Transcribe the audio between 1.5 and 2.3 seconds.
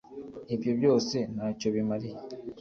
cyo bimariye.